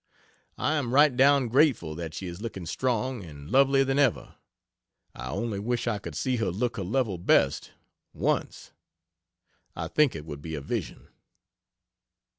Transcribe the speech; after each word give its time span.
I 0.57 0.77
am 0.77 0.95
right 0.95 1.15
down 1.15 1.47
grateful 1.47 1.93
that 1.93 2.15
she 2.15 2.25
is 2.25 2.41
looking 2.41 2.65
strong 2.65 3.23
and 3.23 3.51
"lovelier 3.51 3.83
than 3.85 3.99
ever." 3.99 4.33
I 5.13 5.29
only 5.29 5.59
wish 5.59 5.85
I 5.85 5.99
could 5.99 6.15
see 6.15 6.37
her 6.37 6.49
look 6.49 6.77
her 6.77 6.83
level 6.83 7.19
best, 7.19 7.73
once 8.11 8.71
I 9.75 9.87
think 9.87 10.15
it 10.15 10.25
would 10.25 10.41
be 10.41 10.55
a 10.55 10.61
vision. 10.61 11.07